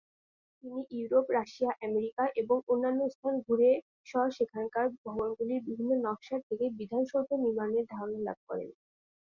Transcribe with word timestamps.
তিনি 0.63 0.79
Europe, 0.93 1.25
Russia, 1.31 1.71
America 1.87 2.23
এবং 2.41 2.57
অন্যান্য 2.67 3.01
স্থান 3.09 3.33
ঘুরে 3.45 3.69
স 4.05 4.31
সেখানকার 4.37 4.85
ভবনগুলির 4.99 5.61
বিভিন্ন 5.67 5.91
নকশার 6.05 6.41
থেকে 6.49 6.65
বিধান 6.79 7.03
সৌধ 7.11 7.29
নির্মাণের 7.43 7.85
ধারণা 7.93 8.19
লাভ 8.27 8.39
করেন। 8.49 8.69